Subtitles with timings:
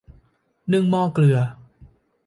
[0.73, 1.37] นึ่งหม้อเกลือ